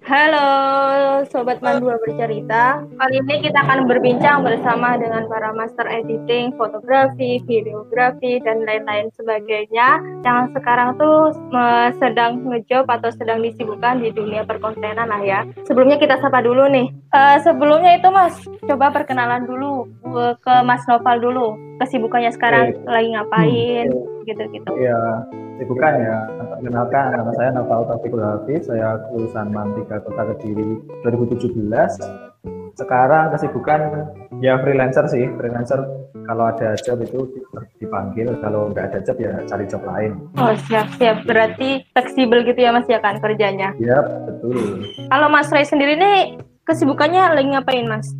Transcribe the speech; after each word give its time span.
Halo 0.00 0.48
Sobat 1.28 1.60
Mandua 1.60 2.00
Bercerita. 2.00 2.80
Kali 2.80 3.16
ini 3.20 3.44
kita 3.44 3.60
akan 3.60 3.84
berbincang 3.84 4.40
bersama 4.40 4.96
dengan 4.96 5.28
para 5.28 5.52
master 5.52 5.84
editing, 5.84 6.56
fotografi, 6.56 7.44
videografi, 7.44 8.40
dan 8.40 8.64
lain-lain 8.64 9.12
sebagainya 9.12 10.00
Yang 10.24 10.56
sekarang 10.56 10.96
tuh 10.96 11.36
sedang 12.00 12.40
ngejob 12.48 12.88
atau 12.88 13.12
sedang 13.12 13.44
disibukkan 13.44 14.00
di 14.00 14.08
dunia 14.08 14.48
perkontenan 14.48 15.12
lah 15.12 15.20
ya. 15.20 15.40
Sebelumnya 15.68 16.00
kita 16.00 16.16
sapa 16.16 16.40
dulu 16.40 16.64
nih. 16.72 16.88
Uh, 17.12 17.36
Sebelumnya 17.44 18.00
itu 18.00 18.08
mas, 18.08 18.40
coba 18.64 18.88
perkenalan 18.88 19.44
dulu 19.44 19.90
uh, 20.08 20.32
ke 20.40 20.54
Mas 20.64 20.86
Noval 20.88 21.20
dulu 21.20 21.72
Kesibukannya 21.82 22.30
sekarang 22.30 22.78
okay. 22.78 22.86
lagi 22.86 23.08
ngapain 23.10 23.86
gitu-gitu. 24.22 24.70
Iya, 24.78 25.26
kesibukan 25.62 25.94
ya. 25.94 26.18
Perkenalkan, 26.58 27.06
nama 27.14 27.30
saya 27.38 27.50
Naval 27.54 27.86
Taufikul 27.86 28.18
Hafiz, 28.18 28.66
saya 28.66 28.98
lulusan 29.14 29.54
Mantika 29.54 30.02
Kota 30.02 30.34
Kediri 30.34 30.82
2017. 31.06 32.02
Sekarang 32.74 33.30
kesibukan 33.30 34.10
ya 34.42 34.58
freelancer 34.58 35.06
sih, 35.06 35.30
freelancer 35.38 35.86
kalau 36.26 36.50
ada 36.50 36.74
job 36.82 36.98
itu 36.98 37.30
dipanggil, 37.78 38.34
kalau 38.42 38.74
nggak 38.74 38.90
ada 38.90 38.98
job 39.06 39.22
ya 39.22 39.38
cari 39.46 39.70
job 39.70 39.86
lain. 39.86 40.18
Oh 40.34 40.50
siap 40.66 40.90
siap, 40.98 41.22
berarti 41.22 41.86
fleksibel 41.94 42.42
gitu 42.42 42.58
ya 42.58 42.74
Mas 42.74 42.90
ya 42.90 42.98
kan 42.98 43.22
kerjanya? 43.22 43.70
Iya 43.78 44.02
betul. 44.26 44.82
Kalau 45.14 45.30
Mas 45.30 45.46
Ray 45.54 45.62
sendiri 45.62 45.94
nih 45.94 46.42
kesibukannya 46.66 47.38
lagi 47.38 47.48
ngapain 47.54 47.86
Mas? 47.86 48.10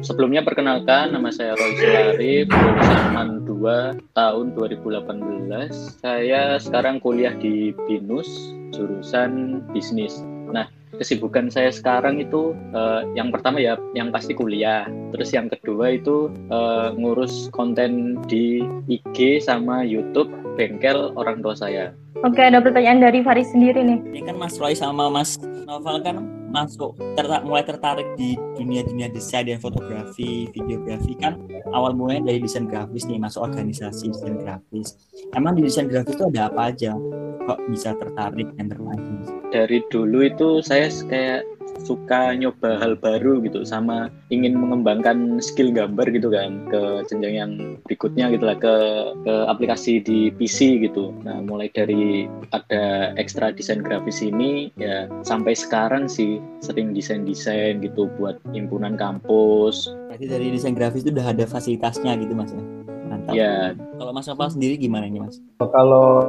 Sebelumnya 0.00 0.40
perkenalkan 0.40 1.12
nama 1.12 1.28
saya 1.28 1.52
Roy 1.60 1.76
Sularif, 1.76 2.48
lulusan 2.48 3.04
MAN 3.12 3.28
2 3.44 4.16
tahun 4.16 4.46
2018. 4.56 6.00
Saya 6.00 6.56
sekarang 6.56 7.04
kuliah 7.04 7.36
di 7.36 7.76
BINUS 7.84 8.56
jurusan 8.72 9.60
bisnis. 9.76 10.24
Nah, 10.48 10.72
kesibukan 10.96 11.52
saya 11.52 11.68
sekarang 11.68 12.16
itu 12.16 12.56
uh, 12.72 13.04
yang 13.12 13.28
pertama 13.28 13.60
ya 13.60 13.76
yang 13.92 14.08
pasti 14.08 14.32
kuliah. 14.32 14.88
Terus 15.12 15.36
yang 15.36 15.52
kedua 15.52 15.92
itu 15.92 16.32
uh, 16.48 16.96
ngurus 16.96 17.52
konten 17.52 18.16
di 18.24 18.64
IG 18.88 19.44
sama 19.44 19.84
YouTube 19.84 20.32
bengkel 20.56 21.12
orang 21.20 21.44
tua 21.44 21.52
saya. 21.52 21.92
Oke, 22.24 22.40
ada 22.40 22.64
pertanyaan 22.64 23.04
dari 23.04 23.20
Faris 23.20 23.52
sendiri 23.52 23.84
nih. 23.84 24.00
Ini 24.16 24.20
kan 24.32 24.36
Mas 24.40 24.56
Roy 24.56 24.72
sama 24.72 25.12
Mas 25.12 25.36
Novel 25.68 26.00
kan 26.00 26.39
masuk 26.50 26.98
tertak, 27.14 27.46
mulai 27.46 27.64
tertarik 27.64 28.06
di 28.18 28.34
dunia-dunia 28.58 29.08
desain 29.08 29.46
dan 29.46 29.62
fotografi, 29.62 30.50
videografi 30.50 31.14
kan 31.16 31.38
awal 31.70 31.94
mulanya 31.94 32.34
dari 32.34 32.42
desain 32.42 32.66
grafis 32.66 33.06
nih 33.06 33.22
masuk 33.22 33.46
organisasi 33.46 34.10
desain 34.10 34.36
grafis. 34.42 34.98
Emang 35.32 35.56
di 35.56 35.62
desain 35.64 35.86
grafis 35.86 36.18
itu 36.18 36.26
ada 36.26 36.50
apa 36.50 36.74
aja? 36.74 36.92
Kok 37.46 37.58
bisa 37.70 37.94
tertarik 37.96 38.50
dan 38.58 38.66
tertarik? 38.68 39.26
Dari 39.50 39.78
dulu 39.88 40.26
itu 40.26 40.60
saya 40.60 40.90
kayak 40.90 41.46
suka 41.84 42.36
nyoba 42.36 42.76
hal 42.78 42.96
baru 42.96 43.40
gitu 43.44 43.64
sama 43.64 44.12
ingin 44.28 44.56
mengembangkan 44.56 45.40
skill 45.40 45.72
gambar 45.72 46.06
gitu 46.12 46.28
kan 46.28 46.68
ke 46.68 46.80
jenjang 47.08 47.34
yang 47.34 47.52
berikutnya 47.88 48.30
gitu 48.32 48.44
lah 48.44 48.56
ke 48.56 48.74
ke 49.24 49.34
aplikasi 49.48 50.00
di 50.04 50.30
PC 50.34 50.80
gitu. 50.84 51.12
Nah, 51.24 51.40
mulai 51.40 51.72
dari 51.72 52.28
ada 52.52 53.14
ekstra 53.16 53.50
desain 53.50 53.80
grafis 53.80 54.20
ini 54.20 54.70
ya 54.76 55.08
sampai 55.24 55.56
sekarang 55.56 56.06
sih 56.06 56.38
sering 56.60 56.92
desain-desain 56.92 57.80
gitu 57.80 58.08
buat 58.20 58.36
himpunan 58.52 58.94
kampus. 58.94 59.90
Berarti 60.12 60.26
dari 60.28 60.46
desain 60.52 60.76
grafis 60.76 61.02
itu 61.06 61.12
udah 61.16 61.32
ada 61.32 61.44
fasilitasnya 61.48 62.16
gitu 62.20 62.32
Mas 62.36 62.52
ya. 62.52 62.62
Mantap. 63.10 63.32
Ya. 63.34 63.74
Kalau 63.98 64.12
Mas 64.14 64.28
Nopal 64.30 64.48
sendiri 64.52 64.74
gimana 64.78 65.10
nih 65.10 65.22
Mas? 65.22 65.42
Kalau 65.58 66.22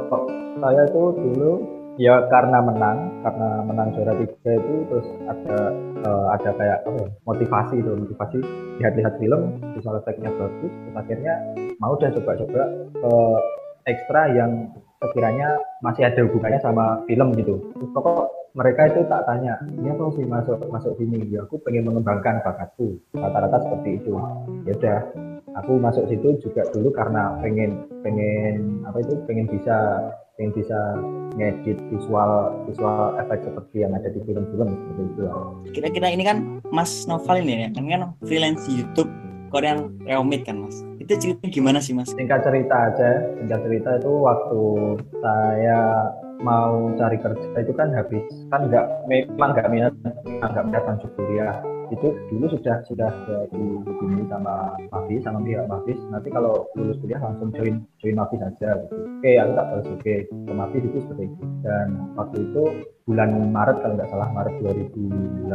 saya 0.58 0.84
tuh 0.90 1.14
dulu 1.14 1.81
ya 2.00 2.24
karena 2.32 2.58
menang 2.64 2.98
karena 3.20 3.48
menang 3.68 3.88
juara 3.92 4.12
tiga 4.16 4.52
itu 4.56 4.74
terus 4.88 5.08
ada 5.28 5.58
uh, 6.08 6.26
ada 6.32 6.50
kayak 6.56 6.78
apa 6.88 6.98
ya, 6.98 7.08
motivasi 7.28 7.74
itu 7.80 7.90
motivasi 7.92 8.38
lihat-lihat 8.80 9.14
film 9.20 9.60
visual 9.76 10.00
efeknya 10.00 10.30
bagus 10.36 10.72
terus 10.72 10.94
akhirnya 10.96 11.34
mau 11.76 11.92
udah 11.92 12.10
coba-coba 12.16 12.62
uh, 13.04 13.38
ekstra 13.84 14.30
yang 14.32 14.70
sekiranya 15.02 15.58
masih 15.82 16.06
ada 16.06 16.22
hubungannya 16.22 16.62
sama 16.62 17.02
film 17.10 17.34
gitu. 17.34 17.58
Terus 17.74 17.90
pokok 17.90 18.30
mereka 18.54 18.86
itu 18.86 19.00
tak 19.10 19.26
tanya 19.26 19.58
ini 19.66 19.90
apa 19.90 20.04
sih 20.14 20.24
masuk 20.28 20.58
masuk 20.70 20.92
sini? 21.00 21.18
Ya 21.26 21.42
aku 21.42 21.58
pengen 21.66 21.90
mengembangkan 21.90 22.44
bakatku 22.46 23.02
rata-rata 23.16 23.66
seperti 23.66 23.98
itu. 23.98 24.14
Ya 24.62 24.72
udah 24.78 24.98
aku 25.58 25.72
masuk 25.82 26.06
situ 26.06 26.38
juga 26.38 26.62
dulu 26.70 26.94
karena 26.94 27.34
pengen 27.42 27.82
pengen 28.06 28.86
apa 28.86 29.02
itu 29.02 29.18
pengen 29.26 29.50
bisa 29.50 29.76
yang 30.40 30.50
bisa 30.56 30.78
ngedit 31.36 31.78
visual 31.92 32.56
visual 32.68 33.16
efek 33.20 33.44
seperti 33.44 33.84
yang 33.84 33.92
ada 33.92 34.08
di 34.08 34.20
film-film 34.24 34.68
seperti 34.68 35.02
itu. 35.12 35.24
Kira-kira 35.76 36.08
ini 36.12 36.24
kan 36.24 36.38
Mas 36.72 37.04
Novel 37.04 37.44
ini 37.44 37.66
ya, 37.66 37.70
kan 37.72 37.84
kan 37.88 38.02
freelance 38.24 38.64
YouTube 38.68 39.08
Korean 39.52 39.92
Reomit 40.08 40.48
kan 40.48 40.64
Mas. 40.64 40.80
Itu 40.96 41.12
ceritanya 41.20 41.50
gimana 41.52 41.78
sih 41.84 41.92
Mas? 41.92 42.08
Singkat 42.16 42.40
cerita 42.48 42.76
aja, 42.88 43.10
singkat 43.36 43.60
cerita 43.68 43.90
itu 44.00 44.12
waktu 44.24 44.60
saya 45.20 45.80
mau 46.42 46.90
cari 46.98 47.16
kerja 47.22 47.48
itu 47.62 47.72
kan 47.76 47.94
habis 47.94 48.24
kan 48.50 48.66
nggak 48.66 48.86
memang 49.06 49.54
nggak 49.54 49.68
minat 49.70 49.94
nggak 50.26 50.64
minat 50.66 50.82
lanjut 50.90 51.10
kuliah 51.14 51.54
itu 51.92 52.08
dulu 52.32 52.46
sudah 52.48 52.80
sudah 52.88 53.10
dihubungi 53.52 54.24
sama 54.32 54.72
Mavis 54.88 55.20
sama 55.22 55.44
pihak 55.44 55.68
Mavis 55.68 56.00
nanti 56.08 56.28
kalau 56.32 56.64
lulus 56.72 56.96
kuliah 57.04 57.20
langsung 57.20 57.52
join 57.52 57.84
join 58.00 58.16
Mavis 58.16 58.40
saja 58.40 58.80
gitu. 58.80 58.96
Oke 59.20 59.32
aku 59.36 59.52
tak 59.52 59.66
balas 59.68 59.88
oke. 59.92 60.14
Ke 60.24 60.52
Mavis 60.56 60.82
itu 60.88 60.98
seperti 61.04 61.24
itu. 61.28 61.44
Dan 61.62 61.88
waktu 62.16 62.36
itu 62.48 62.62
bulan 63.04 63.30
Maret 63.50 63.76
kalau 63.82 63.94
nggak 63.98 64.10
salah 64.14 64.28
Maret 64.30 64.54
2018 64.62 65.50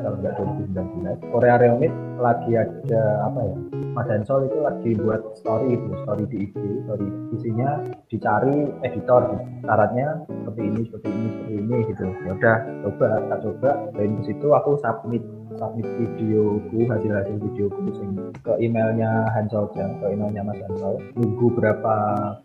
kalau 0.00 0.16
nggak 0.16 0.34
2019 0.72 1.32
Korea 1.32 1.56
Reomit 1.60 1.92
lagi 2.16 2.52
ada 2.56 3.02
apa 3.28 3.40
ya 3.44 3.56
Mas 3.92 4.08
Hensol 4.08 4.48
itu 4.48 4.58
lagi 4.60 4.90
buat 4.96 5.20
story 5.40 5.76
itu 5.76 5.88
story 6.04 6.24
di 6.28 6.36
IG 6.48 6.56
story. 6.88 7.08
Isinya 7.36 7.70
dicari 8.08 8.56
editor 8.84 9.22
syaratnya 9.64 10.24
seperti 10.28 10.62
ini 10.66 10.80
seperti 10.88 11.08
ini 11.08 11.28
seperti 11.30 11.54
ini 11.56 11.76
gitu. 11.94 12.04
Ya 12.24 12.32
udah 12.36 12.56
coba 12.84 13.08
tak 13.28 13.38
coba 13.44 13.70
dan 13.94 14.08
di 14.20 14.22
situ 14.28 14.48
aku 14.52 14.70
submit 14.80 15.22
submit 15.56 15.88
videoku 15.98 16.86
hasil 16.88 17.12
hasil 17.12 17.36
videoku 17.40 17.82
sing 17.96 18.10
ke 18.44 18.52
emailnya 18.62 19.28
Hansol 19.32 19.68
jam 19.76 19.96
ke 20.00 20.12
emailnya 20.12 20.44
Mas 20.44 20.60
Hansol. 20.64 21.00
Nunggu 21.16 21.52
berapa 21.56 21.96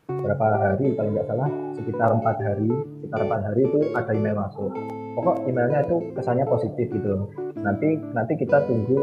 berapa 0.07 0.45
hari 0.59 0.95
kalau 0.95 1.09
nggak 1.13 1.27
salah 1.27 1.49
sekitar 1.75 2.09
empat 2.11 2.37
hari. 2.39 2.71
Sekitar 2.99 3.19
empat 3.27 3.41
hari 3.45 3.61
itu 3.67 3.79
ada 3.95 4.11
email 4.15 4.35
masuk. 4.39 4.71
Pokok 5.11 5.43
emailnya 5.43 5.83
itu 5.83 5.99
kesannya 6.15 6.47
positif 6.47 6.87
gitu 6.87 7.27
nanti 7.61 7.99
nanti 8.13 8.33
kita 8.37 8.65
tunggu 8.65 8.97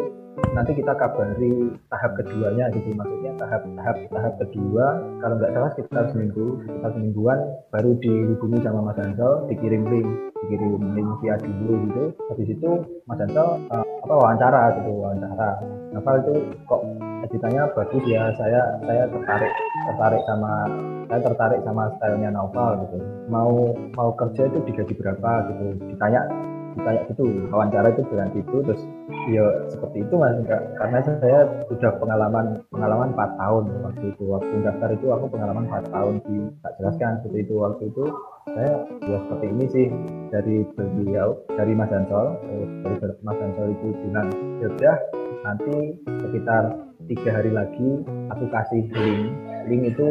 nanti 0.55 0.73
kita 0.75 0.93
kabari 0.95 1.71
tahap 1.87 2.19
keduanya 2.19 2.67
gitu 2.75 2.91
maksudnya 2.95 3.33
tahap 3.39 3.63
tahap 3.79 3.97
tahap 4.11 4.33
kedua. 4.43 4.87
Kalau 5.23 5.35
nggak 5.39 5.53
salah 5.55 5.71
sekitar 5.77 6.05
seminggu 6.11 6.63
sekitar 6.67 6.91
semingguan 6.95 7.39
baru 7.71 7.91
dihubungi 8.03 8.59
sama 8.65 8.81
Mas 8.91 8.99
Ansel 8.99 9.47
dikirim 9.51 9.83
link 9.87 10.09
dikirim 10.47 10.83
link 10.95 11.09
via 11.23 11.35
dulu 11.39 11.73
gitu. 11.87 12.05
Habis 12.33 12.49
itu 12.51 12.71
Mas 13.07 13.21
Ansel 13.23 13.49
uh, 13.71 13.85
apa 13.85 14.15
wawancara 14.15 14.63
gitu 14.83 14.91
wawancara. 14.95 15.51
Novel 15.95 16.17
itu 16.25 16.35
kok 16.69 16.83
editannya 17.29 17.63
bagus 17.77 18.05
ya? 18.09 18.23
Saya 18.37 18.61
saya 18.85 19.05
tertarik 19.11 19.53
tertarik 19.89 20.23
sama 20.27 20.53
saya 21.09 21.21
tertarik 21.25 21.61
sama 21.65 21.83
stylenya 21.97 22.31
Novel 22.35 22.71
gitu. 22.87 22.99
Mau 23.31 23.73
mau 23.97 24.11
kerja 24.17 24.49
itu 24.49 24.59
digaji 24.65 24.95
berapa 24.97 25.31
gitu? 25.53 25.67
Ditanya 25.93 26.23
kayak 26.83 27.03
gitu. 27.13 27.25
Wawancara 27.51 27.93
itu 27.95 28.03
dengan 28.09 28.29
itu 28.35 28.57
terus 28.65 28.83
ya 29.31 29.45
seperti 29.69 30.07
itu 30.07 30.15
mas. 30.15 30.37
Enggak 30.39 30.63
karena 30.79 30.99
saya 31.05 31.41
sudah 31.69 31.93
pengalaman 31.99 32.47
pengalaman 32.71 33.13
4 33.15 33.41
tahun 33.41 33.65
waktu 33.85 34.05
itu. 34.15 34.25
Waktu 34.29 34.55
daftar 34.65 34.91
itu 34.95 35.07
aku 35.13 35.27
pengalaman 35.31 35.65
4 35.69 35.95
tahun 35.95 36.15
di 36.27 36.37
tak 36.65 36.73
jelaskan 36.81 37.13
seperti 37.23 37.41
itu. 37.45 37.55
Waktu 37.59 37.83
itu 37.91 38.05
saya 38.55 38.73
ya 39.05 39.19
seperti 39.27 39.47
ini 39.51 39.65
sih 39.69 39.87
dari 40.33 40.57
beliau 40.77 41.37
dari 41.55 41.73
Mas 41.77 41.93
Ansol 41.93 42.39
dari 42.83 42.97
Mas 43.21 43.39
Ansol 43.39 43.77
itu 43.77 43.87
bilang 44.09 44.29
ya 44.81 44.95
nanti 45.47 45.97
sekitar 46.07 46.75
tiga 47.07 47.31
hari 47.31 47.51
lagi 47.53 47.89
aku 48.33 48.45
kasih 48.51 48.83
link. 48.93 49.33
Link 49.69 49.83
itu 49.93 50.07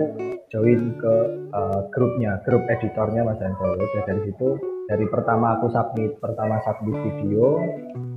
join 0.48 0.96
ke 1.02 1.16
uh, 1.52 1.82
grupnya 1.92 2.40
grup 2.48 2.64
editornya 2.72 3.26
Mas 3.26 3.42
Ansol. 3.44 3.76
Udah 3.76 4.04
dari 4.08 4.22
situ 4.32 4.77
dari 4.88 5.06
pertama 5.12 5.60
aku 5.60 5.68
submit 5.68 6.16
pertama 6.24 6.64
submit 6.64 6.96
video 7.04 7.60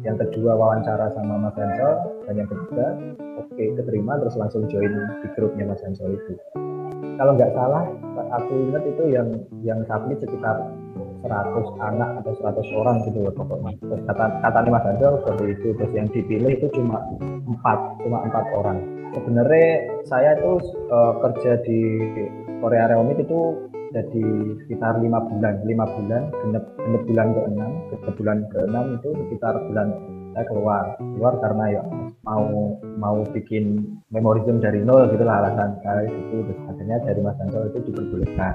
yang 0.06 0.16
kedua 0.16 0.54
wawancara 0.54 1.10
sama 1.12 1.36
Mas 1.36 1.58
Ansel 1.58 1.92
dan 2.24 2.34
yang 2.38 2.48
ketiga 2.48 2.86
oke 3.42 3.50
okay, 3.52 3.74
keterima 3.74 4.16
terus 4.22 4.38
langsung 4.38 4.64
join 4.70 4.94
di 5.20 5.28
grupnya 5.34 5.66
Mas 5.66 5.82
Ansel 5.82 6.14
itu. 6.14 6.38
Kalau 7.18 7.36
nggak 7.36 7.52
salah 7.52 7.84
aku 8.38 8.52
ingat 8.70 8.82
itu 8.86 9.02
yang 9.12 9.28
yang 9.66 9.82
submit 9.90 10.22
sekitar 10.22 10.56
100 11.20 11.84
anak 11.84 12.24
atau 12.24 12.32
100 12.38 12.80
orang 12.80 12.96
gitu 13.04 13.18
loh 13.28 13.34
pokoknya. 13.34 13.76
Terus 13.82 14.02
kata 14.06 14.24
kata 14.40 14.58
Mas 14.70 14.86
Ansel 14.86 15.12
seperti 15.26 15.44
itu 15.58 15.68
terus 15.74 15.92
yang 15.92 16.08
dipilih 16.08 16.52
itu 16.54 16.66
cuma 16.78 17.02
empat 17.50 17.78
cuma 18.06 18.22
empat 18.24 18.46
orang. 18.54 18.78
Sebenarnya 19.10 19.70
saya 20.06 20.38
tuh 20.38 20.62
uh, 20.94 21.18
kerja 21.18 21.58
di 21.66 21.82
Korea 22.62 22.94
Reomit 22.94 23.26
itu 23.26 23.69
jadi 23.90 24.22
sekitar 24.64 25.02
lima 25.02 25.18
bulan 25.26 25.54
lima 25.66 25.84
bulan 25.86 26.22
genep, 26.30 26.64
genep 26.78 27.02
bulan 27.10 27.26
ke 27.34 27.40
enam 27.50 27.70
genep 27.90 28.14
bulan 28.14 28.38
ke 28.46 28.58
enam 28.70 28.84
itu 28.98 29.08
sekitar 29.26 29.54
bulan 29.66 29.88
saya 30.30 30.44
keluar 30.46 30.84
keluar 30.98 31.34
karena 31.42 31.64
ya 31.74 31.82
mau 32.22 32.78
mau 33.02 33.18
bikin 33.34 33.82
memorism 34.14 34.62
dari 34.62 34.86
nol 34.86 35.10
gitu 35.10 35.26
lah 35.26 35.42
alasan 35.42 35.74
saya 35.82 36.06
itu 36.06 36.46
akhirnya 36.70 37.02
dari 37.02 37.18
Mas 37.18 37.38
Ancol 37.42 37.66
itu 37.74 37.78
diperbolehkan. 37.90 38.54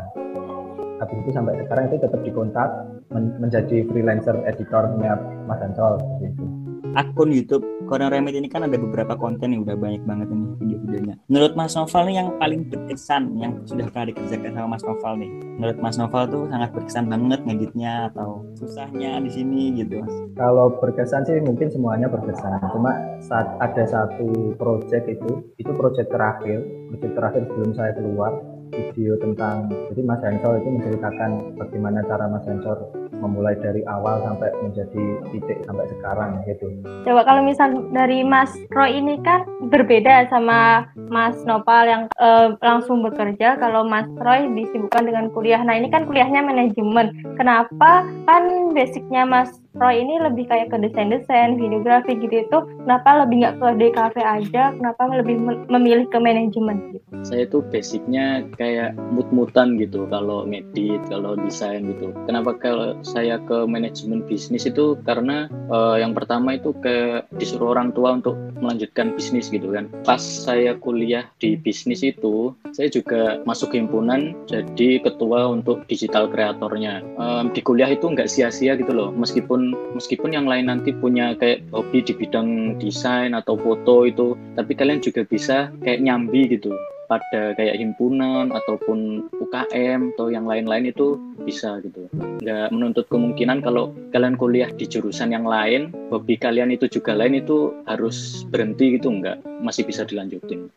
Habis 0.95 1.17
itu 1.27 1.29
sampai 1.35 1.59
sekarang 1.67 1.91
itu 1.91 1.97
tetap 1.99 2.21
dikontak 2.23 2.69
men 3.11 3.35
menjadi 3.43 3.83
freelancer 3.91 4.39
editornya 4.47 5.19
Mas 5.43 5.59
Ancol 5.59 5.99
gitu 6.23 6.64
akun 6.95 7.29
YouTube 7.31 7.65
Corner 7.85 8.09
Remit 8.09 8.33
ini 8.33 8.47
kan 8.49 8.65
ada 8.65 8.73
beberapa 8.79 9.13
konten 9.19 9.53
yang 9.53 9.61
udah 9.67 9.77
banyak 9.77 10.03
banget 10.07 10.27
ini 10.31 10.45
video-videonya. 10.57 11.15
Menurut 11.29 11.53
Mas 11.53 11.75
Noval 11.77 12.03
nih 12.09 12.15
yang 12.23 12.29
paling 12.41 12.61
berkesan 12.71 13.23
yang 13.37 13.61
sudah 13.67 13.85
pernah 13.91 14.09
dikerjakan 14.09 14.51
sama 14.55 14.67
Mas 14.73 14.83
Noval 14.87 15.13
nih. 15.21 15.31
Menurut 15.59 15.77
Mas 15.83 15.97
Noval 15.99 16.23
tuh 16.31 16.43
sangat 16.49 16.69
berkesan 16.73 17.05
banget 17.11 17.39
ngeditnya 17.45 17.93
atau 18.13 18.41
susahnya 18.57 19.21
di 19.21 19.29
sini 19.29 19.61
gitu 19.77 20.01
Mas. 20.01 20.13
Kalau 20.39 20.73
berkesan 20.81 21.27
sih 21.27 21.37
mungkin 21.43 21.69
semuanya 21.69 22.07
berkesan. 22.09 22.63
Cuma 22.73 22.95
saat 23.21 23.53
ada 23.61 23.83
satu 23.85 24.57
project 24.57 25.05
itu, 25.05 25.45
itu 25.61 25.71
project 25.75 26.09
terakhir, 26.09 26.63
project 26.89 27.13
terakhir 27.13 27.41
sebelum 27.51 27.71
saya 27.77 27.91
keluar 27.93 28.33
video 28.71 29.17
tentang 29.19 29.69
jadi 29.91 30.01
Mas 30.05 30.21
Hensor 30.23 30.61
itu 30.61 30.69
menceritakan 30.69 31.31
bagaimana 31.59 31.99
cara 32.07 32.25
Mas 32.29 32.45
Hensor 32.47 32.89
memulai 33.19 33.55
dari 33.59 33.81
awal 33.87 34.21
sampai 34.21 34.51
menjadi 34.61 35.03
titik 35.31 35.63
sampai 35.65 35.85
sekarang 35.89 36.43
gitu. 36.45 36.67
Coba 37.07 37.21
kalau 37.23 37.41
misal 37.41 37.73
dari 37.89 38.21
Mas 38.21 38.51
Roy 38.71 38.99
ini 38.99 39.17
kan 39.23 39.47
berbeda 39.71 40.29
sama 40.29 40.89
Mas 41.09 41.37
Nopal 41.47 41.87
yang 41.87 42.03
uh, 42.19 42.53
langsung 42.59 43.01
bekerja. 43.01 43.57
Kalau 43.57 43.87
Mas 43.87 44.07
Roy 44.19 44.51
disibukkan 44.53 45.07
dengan 45.07 45.25
kuliah. 45.31 45.61
Nah 45.63 45.79
ini 45.79 45.89
kan 45.89 46.05
kuliahnya 46.05 46.43
manajemen. 46.45 47.15
Kenapa 47.39 48.05
kan 48.27 48.43
basicnya 48.75 49.25
Mas 49.25 49.51
Roy 49.75 50.07
ini 50.07 50.15
lebih 50.23 50.47
kayak 50.47 50.71
ke 50.71 50.77
desain-desain, 50.79 51.59
videografi 51.59 52.15
gitu 52.15 52.47
itu. 52.47 52.59
Kenapa 52.87 53.27
lebih 53.27 53.43
nggak 53.43 53.55
ke 53.59 53.67
DKV 53.75 54.15
aja? 54.23 54.63
Kenapa 54.71 55.01
lebih 55.11 55.35
memilih 55.67 56.07
ke 56.07 56.15
manajemen 56.15 56.95
gitu? 56.95 57.03
Saya 57.27 57.43
tuh 57.51 57.59
basicnya 57.67 58.47
kayak 58.55 58.95
mut-mutan 59.11 59.75
gitu 59.75 60.07
kalau 60.07 60.47
ngedit, 60.47 61.03
kalau 61.11 61.35
desain 61.35 61.83
gitu. 61.91 62.15
Kenapa 62.23 62.55
kalau 62.55 62.95
saya 63.03 63.35
ke 63.43 63.67
manajemen 63.67 64.23
bisnis 64.23 64.63
itu 64.63 64.95
karena 65.03 65.51
uh, 65.67 65.99
yang 65.99 66.15
pertama 66.15 66.55
itu 66.55 66.71
ke 66.79 67.27
disuruh 67.35 67.75
orang 67.75 67.91
tua 67.91 68.15
untuk 68.15 68.39
melanjutkan 68.63 69.11
bisnis 69.11 69.51
gitu 69.51 69.75
kan. 69.75 69.91
Pas 70.07 70.23
saya 70.23 70.79
kuliah 70.79 71.27
di 71.43 71.59
bisnis 71.59 71.99
itu, 71.99 72.55
saya 72.71 72.87
juga 72.87 73.43
masuk 73.43 73.75
himpunan 73.75 74.31
jadi 74.47 75.03
ketua 75.03 75.51
untuk 75.51 75.83
digital 75.91 76.31
kreatornya. 76.31 77.03
Um, 77.19 77.51
di 77.51 77.59
kuliah 77.59 77.91
itu 77.91 78.07
nggak 78.07 78.31
sia-sia 78.31 78.79
gitu 78.79 78.95
loh, 78.95 79.11
meskipun 79.11 79.64
meskipun 79.95 80.35
yang 80.35 80.45
lain 80.45 80.67
nanti 80.67 80.91
punya 80.93 81.33
kayak 81.39 81.65
hobi 81.71 82.03
di 82.03 82.13
bidang 82.13 82.77
desain 82.77 83.33
atau 83.33 83.55
foto 83.55 84.05
itu, 84.05 84.35
tapi 84.59 84.75
kalian 84.75 85.01
juga 85.01 85.23
bisa 85.25 85.71
kayak 85.81 86.03
nyambi 86.03 86.51
gitu. 86.51 86.75
Pada 87.05 87.53
kayak 87.53 87.77
himpunan 87.77 88.49
ataupun 88.49 89.29
UKM 89.37 90.17
atau 90.17 90.33
yang 90.33 90.49
lain-lain 90.49 90.89
itu 90.89 91.21
bisa 91.45 91.77
gitu. 91.85 92.09
Nggak 92.41 92.73
menuntut 92.73 93.05
kemungkinan 93.13 93.61
kalau 93.61 93.93
kalian 94.09 94.33
kuliah 94.33 94.73
di 94.73 94.89
jurusan 94.89 95.29
yang 95.29 95.45
lain 95.45 95.93
hobi 96.09 96.33
kalian 96.33 96.73
itu 96.73 96.89
juga 96.89 97.13
lain 97.13 97.37
itu 97.37 97.77
harus 97.85 98.41
berhenti 98.49 98.97
gitu 98.97 99.13
nggak. 99.21 99.37
Masih 99.61 99.85
bisa 99.85 100.01
dilanjutin. 100.01 100.73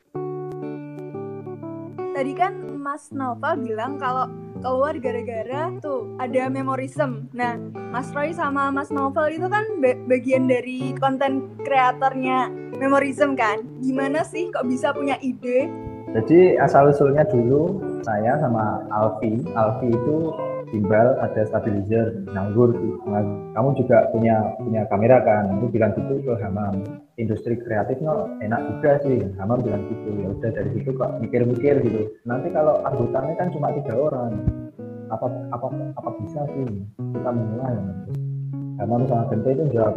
Tadi 2.12 2.32
kan 2.36 2.76
Mas 2.76 3.08
Nova 3.14 3.56
bilang 3.56 3.96
kalau 3.96 4.28
keluar 4.60 4.94
gara-gara 4.98 5.72
tuh 5.78 6.14
ada 6.18 6.50
memorism. 6.50 7.30
Nah, 7.34 7.58
Mas 7.94 8.10
Roy 8.10 8.34
sama 8.34 8.70
Mas 8.74 8.90
Novel 8.90 9.38
itu 9.38 9.46
kan 9.46 9.64
bagian 10.10 10.50
dari 10.50 10.94
konten 10.98 11.50
kreatornya 11.62 12.50
memorism 12.78 13.38
kan. 13.38 13.62
Gimana 13.80 14.26
sih 14.26 14.50
kok 14.50 14.66
bisa 14.66 14.90
punya 14.94 15.18
ide 15.22 15.88
jadi 16.16 16.56
asal 16.64 16.88
usulnya 16.88 17.20
dulu 17.28 17.84
saya 18.00 18.40
sama 18.40 18.80
Alfi, 18.88 19.44
Alfi 19.52 19.92
itu 19.92 20.32
timbal 20.70 21.16
ada 21.20 21.42
stabilizer 21.48 22.12
nganggur. 22.30 22.76
Nah, 23.08 23.24
kamu 23.56 23.68
juga 23.80 24.08
punya 24.12 24.36
punya 24.60 24.82
kamera 24.88 25.18
kan? 25.24 25.50
Aku 25.58 25.72
bilang 25.72 25.92
gitu 25.96 26.20
ke 26.22 26.34
Hamam. 26.40 26.84
Industri 27.18 27.58
kreatif 27.58 27.98
no 28.04 28.28
enak 28.44 28.60
juga 28.76 28.90
sih. 29.02 29.18
Hamam 29.40 29.64
bilang 29.64 29.82
gitu. 29.88 30.08
Ya 30.18 30.28
udah 30.32 30.50
dari 30.52 30.70
situ 30.76 30.90
kok 30.94 31.18
mikir-mikir 31.20 31.80
gitu. 31.82 32.12
Nanti 32.28 32.52
kalau 32.52 32.80
anggotanya 32.84 33.34
kan 33.36 33.48
cuma 33.50 33.74
tiga 33.74 33.94
orang. 33.96 34.32
Apa 35.08 35.26
apa 35.56 35.66
apa 35.96 36.10
bisa 36.20 36.44
sih? 36.52 36.84
Kita 37.00 37.30
mulai 37.32 37.76
karena 38.78 38.94
sama 39.10 39.24
Bente 39.28 39.50
itu 39.52 39.64
jawab 39.74 39.94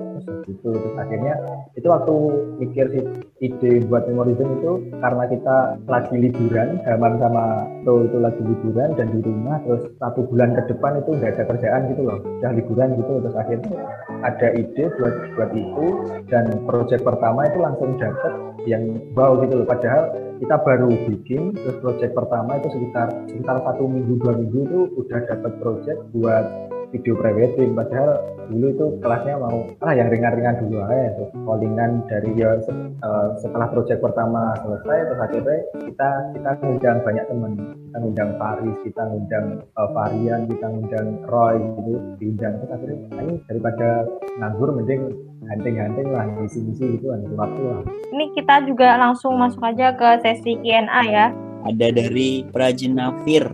gitu 0.50 0.69
terus 0.74 0.95
akhirnya 0.98 1.33
itu 1.78 1.88
waktu 1.88 2.16
mikir 2.60 2.86
sih 2.92 3.04
ide 3.42 3.72
buat 3.88 4.06
memorism 4.10 4.48
itu 4.60 4.72
karena 5.00 5.24
kita 5.30 5.57
lagi 5.86 6.16
liburan 6.18 6.81
zaman 6.83 7.13
sama 7.22 7.66
tuh 7.86 8.10
itu 8.10 8.18
lagi 8.18 8.42
liburan 8.42 8.94
dan 8.98 9.07
di 9.13 9.19
rumah 9.22 9.57
terus 9.66 9.86
satu 10.01 10.25
bulan 10.30 10.57
ke 10.57 10.74
depan 10.74 11.01
itu 11.01 11.10
nggak 11.18 11.31
ada 11.38 11.44
kerjaan 11.54 11.81
gitu 11.94 12.01
loh 12.06 12.19
udah 12.42 12.51
liburan 12.57 12.89
gitu. 12.98 13.12
Terus 13.22 13.36
akhirnya 13.38 13.74
ada 14.22 14.48
ide 14.57 14.84
buat 14.98 15.16
buat 15.38 15.51
itu 15.54 15.86
dan 16.30 16.45
project 16.66 17.01
pertama 17.06 17.48
itu 17.48 17.57
langsung 17.62 17.98
dapet 18.01 18.34
yang 18.66 18.84
wow 19.13 19.38
gitu 19.42 19.62
loh. 19.62 19.68
Padahal 19.68 20.13
kita 20.42 20.57
baru 20.66 20.89
bikin 21.06 21.54
terus 21.54 21.77
project 21.86 22.18
pertama 22.18 22.57
itu 22.57 22.68
sekitar 22.74 23.13
sekitar 23.30 23.57
satu 23.62 23.86
minggu 23.86 24.18
dua 24.22 24.34
minggu 24.38 24.60
itu 24.66 24.80
udah 24.98 25.19
dapat 25.30 25.54
project 25.62 26.00
buat 26.18 26.45
video 26.91 27.15
pre-wedding 27.15 27.71
padahal 27.73 28.19
dulu 28.51 28.67
itu 28.67 28.85
kelasnya 28.99 29.39
mau 29.39 29.63
ah 29.79 29.95
yang 29.95 30.11
ringan-ringan 30.11 30.67
dulu 30.67 30.83
aja 30.83 31.15
tuh. 31.15 31.27
Callingan 31.47 32.03
dari 32.11 32.31
ya 32.35 32.59
uh, 33.01 33.27
setelah 33.39 33.71
proyek 33.71 34.03
pertama 34.03 34.51
selesai 34.59 34.97
terus 35.07 35.21
akhirnya 35.23 35.59
kita 35.88 36.09
kita 36.35 36.49
ngundang 36.59 36.97
banyak 37.01 37.25
teman 37.31 37.51
kita 37.55 37.97
ngundang 38.03 38.29
Paris 38.35 38.77
kita 38.83 39.01
ngundang 39.07 39.45
uh, 39.79 39.89
Varian 39.95 40.41
kita 40.51 40.65
ngundang 40.67 41.07
Roy 41.31 41.57
gitu 41.79 41.93
diundang. 42.19 42.53
Terus 42.59 42.71
akhirnya 42.75 42.97
ini 43.23 43.35
daripada 43.47 43.88
nganggur 44.43 44.69
mending 44.75 45.01
hanting-hanting 45.47 46.07
lah 46.11 46.27
ngisi-ngisi 46.38 46.99
gitu 46.99 47.15
kan 47.15 47.23
waktu 47.39 47.61
lah. 47.63 47.81
Ini 48.11 48.25
kita 48.35 48.67
juga 48.67 48.99
langsung 48.99 49.39
masuk 49.39 49.63
aja 49.63 49.95
ke 49.95 50.21
sesi 50.21 50.59
Q&A 50.59 51.01
ya. 51.07 51.27
Ada 51.61 51.93
dari 51.93 52.41
Prajin 52.49 52.97
Nafir 52.97 53.45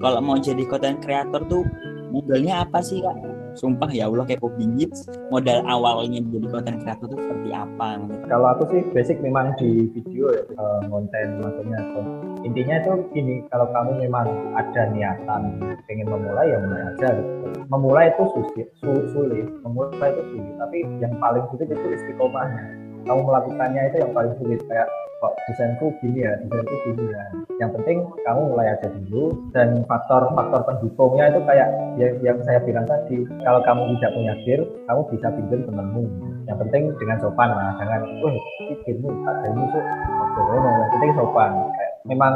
kalau 0.00 0.20
mau 0.24 0.40
jadi 0.40 0.64
konten 0.64 0.96
kreator 0.96 1.44
tuh 1.44 1.64
modalnya 2.10 2.66
apa 2.66 2.78
sih 2.82 3.00
kak? 3.00 3.16
Sumpah 3.58 3.90
ya 3.90 4.06
Allah 4.06 4.22
kayak 4.26 4.42
bingit 4.54 4.94
modal 5.30 5.66
awalnya 5.66 6.22
jadi 6.22 6.46
konten 6.46 6.78
kreator 6.82 7.06
itu 7.10 7.16
seperti 7.18 7.50
apa? 7.50 7.88
Kalau 8.30 8.46
aku 8.54 8.62
sih 8.70 8.80
basic 8.94 9.18
memang 9.18 9.54
di 9.58 9.90
video 9.90 10.30
ya 10.30 10.42
uh, 10.54 10.82
konten 10.86 11.26
maksudnya 11.42 11.78
so, 11.94 12.00
intinya 12.46 12.74
itu 12.78 12.92
gini 13.10 13.34
kalau 13.50 13.66
kamu 13.74 14.06
memang 14.06 14.26
ada 14.54 14.82
niatan 14.94 15.42
pengen 15.90 16.06
memulai 16.06 16.46
ya 16.46 16.58
mulai 16.62 16.82
aja 16.94 17.08
gitu. 17.18 17.46
Memulai 17.70 18.04
itu 18.14 18.24
sulit, 18.34 18.68
sulit, 19.14 19.46
memulai 19.66 20.08
itu 20.14 20.22
sulit 20.30 20.54
tapi 20.58 20.78
yang 21.02 21.14
paling 21.18 21.44
sulit 21.50 21.66
itu 21.70 21.86
istiqomahnya. 21.90 22.89
Kamu 23.04 23.20
melakukannya 23.26 23.82
itu 23.90 23.96
yang 24.02 24.12
paling 24.12 24.34
sulit 24.40 24.60
kayak 24.68 24.88
kok 25.20 25.36
desainku 25.52 25.92
gini 26.00 26.24
ya 26.24 26.32
desainku 26.40 26.76
gini 26.88 27.04
ya. 27.12 27.22
Yang 27.60 27.70
penting 27.76 27.96
kamu 28.24 28.40
mulai 28.48 28.72
aja 28.72 28.88
dulu 28.88 29.36
dan 29.52 29.84
faktor-faktor 29.84 30.60
pendukungnya 30.64 31.28
itu 31.28 31.40
kayak 31.44 31.68
yang, 32.00 32.12
yang 32.24 32.38
saya 32.48 32.58
bilang 32.64 32.88
tadi 32.88 33.28
kalau 33.44 33.60
kamu 33.60 33.96
tidak 34.00 34.12
punya 34.16 34.34
gear 34.48 34.60
kamu 34.88 35.00
bisa 35.12 35.26
pinjam 35.28 35.60
temanmu 35.68 36.04
yang 36.48 36.56
penting 36.56 36.82
dengan 36.96 37.16
sopan 37.20 37.50
lah 37.52 37.76
jangan 37.76 38.00
wah 38.24 38.34
gearmu 38.64 39.10
ada 39.28 39.48
musuh 39.52 39.84
yang 39.84 40.90
penting 40.96 41.10
sopan. 41.12 41.50
Kayak 41.76 41.92
memang 42.08 42.34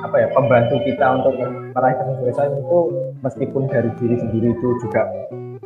apa 0.00 0.16
ya 0.16 0.28
pembantu 0.32 0.76
kita 0.84 1.06
untuk 1.20 1.34
meraih 1.76 1.96
kesuksesan 2.00 2.56
itu 2.56 2.78
meskipun 3.20 3.62
dari 3.68 3.90
diri 4.00 4.16
sendiri 4.16 4.48
itu 4.56 4.68
juga 4.84 5.04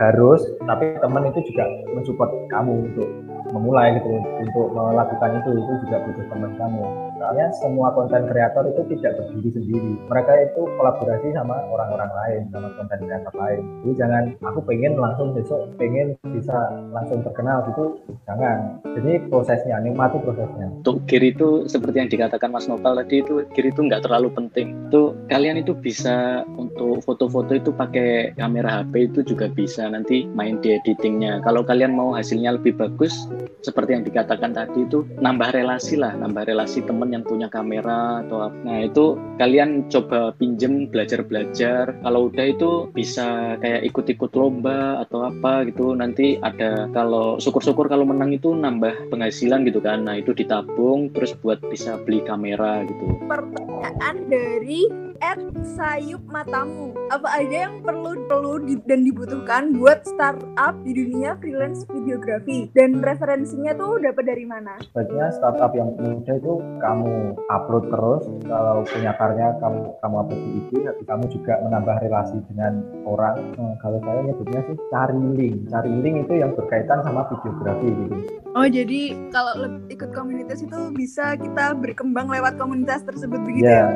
harus 0.02 0.42
tapi 0.66 0.98
teman 0.98 1.30
itu 1.30 1.54
juga 1.54 1.70
mensupport 1.94 2.30
kamu 2.50 2.72
untuk 2.90 3.08
memulai 3.52 3.98
gitu 4.00 4.08
untuk 4.40 4.66
melakukan 4.72 5.40
itu 5.42 5.50
itu 5.60 5.72
juga 5.84 5.96
butuh 6.06 6.24
teman 6.32 6.52
kamu 6.56 6.84
soalnya 7.24 7.48
semua 7.56 7.88
konten 7.96 8.28
kreator 8.28 8.68
itu 8.68 8.84
tidak 8.92 9.16
berdiri 9.16 9.48
sendiri. 9.56 9.92
Mereka 10.12 10.32
itu 10.52 10.68
kolaborasi 10.76 11.32
sama 11.32 11.56
orang-orang 11.72 12.12
lain 12.12 12.40
sama 12.52 12.68
konten 12.76 13.00
kreator 13.08 13.32
lain. 13.32 13.60
Jadi 13.80 13.92
jangan 13.96 14.24
aku 14.44 14.60
pengen 14.68 14.92
langsung 15.00 15.32
besok 15.32 15.72
pengen 15.80 16.20
bisa 16.36 16.52
langsung 16.92 17.24
terkenal 17.24 17.64
gitu. 17.72 17.96
Jangan. 18.28 18.84
Jadi 18.84 19.24
prosesnya 19.32 19.80
nikmati 19.80 20.20
prosesnya. 20.20 20.68
Untuk 20.84 21.08
gear 21.08 21.24
itu 21.24 21.64
seperti 21.64 21.96
yang 22.04 22.12
dikatakan 22.12 22.52
Mas 22.52 22.68
Nopal 22.68 23.00
tadi 23.00 23.24
itu 23.24 23.40
gear 23.56 23.72
itu 23.72 23.80
nggak 23.80 24.04
terlalu 24.04 24.28
penting. 24.36 24.76
Itu 24.92 25.16
kalian 25.32 25.64
itu 25.64 25.72
bisa 25.72 26.44
untuk 26.60 27.00
foto-foto 27.08 27.56
itu 27.56 27.72
pakai 27.72 28.36
kamera 28.36 28.84
HP 28.84 29.16
itu 29.16 29.20
juga 29.24 29.48
bisa. 29.48 29.88
Nanti 29.88 30.28
main 30.28 30.60
di 30.60 30.76
editingnya. 30.76 31.40
Kalau 31.40 31.64
kalian 31.64 31.96
mau 31.96 32.12
hasilnya 32.12 32.60
lebih 32.60 32.76
bagus 32.76 33.24
seperti 33.64 33.96
yang 33.96 34.04
dikatakan 34.04 34.52
tadi 34.52 34.84
itu 34.84 35.08
nambah 35.16 35.56
relasi 35.56 35.96
lah, 35.96 36.12
nambah 36.20 36.44
relasi 36.44 36.84
temen 36.84 37.13
yang 37.14 37.24
punya 37.24 37.46
kamera 37.46 38.26
atau 38.26 38.50
apa. 38.50 38.56
Nah 38.66 38.78
itu 38.82 39.14
kalian 39.38 39.86
coba 39.88 40.34
pinjem 40.34 40.90
belajar-belajar. 40.90 41.94
Kalau 42.02 42.28
udah 42.28 42.46
itu 42.50 42.90
bisa 42.90 43.56
kayak 43.62 43.86
ikut-ikut 43.88 44.34
lomba 44.34 45.06
atau 45.06 45.30
apa 45.30 45.64
gitu. 45.70 45.94
Nanti 45.94 46.36
ada 46.42 46.90
kalau 46.90 47.38
syukur-syukur 47.38 47.86
kalau 47.86 48.04
menang 48.04 48.34
itu 48.34 48.50
nambah 48.52 49.08
penghasilan 49.14 49.62
gitu 49.64 49.78
kan. 49.78 50.04
Nah 50.04 50.18
itu 50.18 50.34
ditabung 50.34 51.14
terus 51.14 51.32
buat 51.38 51.62
bisa 51.70 51.96
beli 52.02 52.20
kamera 52.26 52.82
gitu. 52.84 53.06
Pertanyaan 53.30 54.16
dari 54.26 54.90
Ed 55.24 55.40
Sayup 55.64 56.20
Matamu. 56.28 56.92
Apa 57.08 57.40
aja 57.40 57.64
yang 57.64 57.80
perlu 57.80 58.28
perlu 58.28 58.60
di- 58.60 58.76
dan 58.84 59.08
dibutuhkan 59.08 59.72
buat 59.72 60.04
startup 60.04 60.76
di 60.84 60.92
dunia 60.92 61.40
freelance 61.40 61.88
videografi? 61.88 62.68
Dan 62.76 63.00
referensinya 63.00 63.72
tuh 63.72 64.04
dapat 64.04 64.24
dari 64.28 64.44
mana? 64.44 64.76
Sebaiknya 64.84 65.32
startup 65.32 65.72
yang 65.72 65.96
muda 65.96 66.36
itu 66.36 66.52
kamu 66.76 67.12
upload 67.48 67.84
terus. 67.88 68.22
Kalau 68.44 68.84
punya 68.84 69.12
karya 69.16 69.48
kamu 69.56 69.80
kamu 69.96 70.14
upload 70.20 70.40
di 70.40 70.50
IG, 70.60 70.70
tapi 70.84 71.02
kamu 71.08 71.24
juga 71.32 71.52
menambah 71.64 71.96
relasi 72.04 72.36
dengan 72.52 72.72
orang. 73.04 73.36
Nah, 73.56 73.74
kalau 73.80 73.98
saya 74.04 74.20
nyebutnya 74.20 74.60
sih 74.68 74.76
cari 74.92 75.16
link. 75.32 75.56
Cari 75.72 75.92
link 76.04 76.16
itu 76.28 76.34
yang 76.36 76.52
berkaitan 76.52 77.00
sama 77.00 77.24
videografi 77.32 77.88
gitu. 77.88 78.16
Oh 78.54 78.68
jadi 78.68 79.00
kalau 79.34 79.54
ikut 79.90 80.14
komunitas 80.14 80.62
itu 80.62 80.78
bisa 80.94 81.34
kita 81.34 81.74
berkembang 81.74 82.30
lewat 82.30 82.54
komunitas 82.54 83.02
tersebut 83.02 83.42
begitu 83.42 83.66
Iya, 83.66 83.74
ya? 83.74 83.88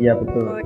iya 0.00 0.12
betul. 0.16 0.64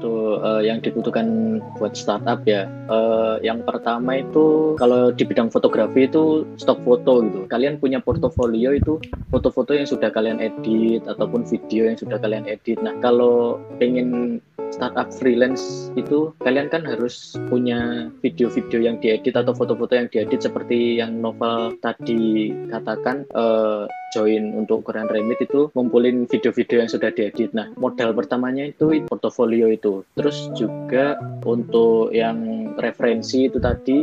Itu 0.00 0.40
eh, 0.40 0.62
yang 0.64 0.80
dibutuhkan 0.80 1.60
buat 1.76 1.92
startup 1.92 2.44
ya. 2.48 2.68
Eh, 2.88 3.36
yang 3.44 3.60
pertama 3.64 4.20
itu 4.20 4.76
kalau 4.80 5.12
di 5.12 5.24
bidang 5.24 5.52
fotografi 5.52 6.08
itu 6.08 6.48
stok 6.56 6.80
foto 6.84 7.20
gitu. 7.24 7.44
Kalian 7.48 7.76
punya 7.76 8.00
portofolio 8.00 8.72
itu 8.72 8.96
foto-foto 9.28 9.76
yang 9.76 9.88
sudah 9.88 10.08
kalian 10.08 10.40
edit 10.40 11.04
ataupun 11.04 11.44
video 11.44 11.88
yang 11.88 11.98
sudah 12.00 12.16
kalian 12.16 12.48
edit. 12.48 12.80
Nah 12.80 12.96
kalau 13.04 13.60
pengen 13.76 14.40
startup 14.80 15.12
freelance 15.12 15.92
itu 15.92 16.32
kalian 16.40 16.72
kan 16.72 16.88
harus 16.88 17.36
punya 17.52 18.08
video-video 18.24 18.80
yang 18.80 18.96
diedit 18.96 19.36
atau 19.36 19.52
foto-foto 19.52 19.92
yang 19.92 20.08
diedit 20.08 20.40
seperti 20.40 20.96
yang 20.96 21.20
novel 21.20 21.76
tadi 21.84 22.48
katakan 22.72 23.28
eh, 23.28 23.84
join 24.16 24.56
untuk 24.56 24.88
Korean 24.88 25.06
Remit 25.12 25.44
itu 25.44 25.68
ngumpulin 25.76 26.24
video-video 26.26 26.82
yang 26.82 26.90
sudah 26.90 27.12
diedit. 27.14 27.52
Nah, 27.54 27.70
modal 27.78 28.16
pertamanya 28.16 28.66
itu 28.66 29.04
portofolio 29.06 29.70
itu. 29.70 30.02
Terus 30.18 30.50
juga 30.56 31.20
untuk 31.46 32.10
yang 32.10 32.72
referensi 32.80 33.46
itu 33.46 33.62
tadi 33.62 34.02